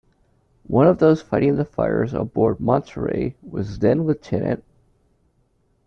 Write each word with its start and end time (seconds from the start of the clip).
One 0.65 0.87
of 0.87 0.97
those 0.97 1.21
fighting 1.21 1.57
the 1.57 1.63
fires 1.63 2.15
aboard 2.15 2.59
"Monterey" 2.59 3.35
was 3.43 3.77
then-Lt. 3.77 4.63